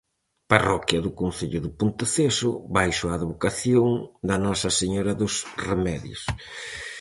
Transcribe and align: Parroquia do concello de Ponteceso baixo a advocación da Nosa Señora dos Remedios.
Parroquia 0.51 0.99
do 1.05 1.11
concello 1.21 1.59
de 1.65 1.71
Ponteceso 1.79 2.49
baixo 2.77 3.05
a 3.07 3.15
advocación 3.19 3.89
da 4.27 4.37
Nosa 4.45 4.69
Señora 4.79 5.13
dos 5.21 5.33
Remedios. 5.67 6.21